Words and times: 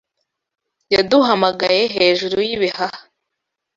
Yaduhamagaye 0.93 1.81
hejuru 1.95 2.37
yibihaha. 2.47 2.99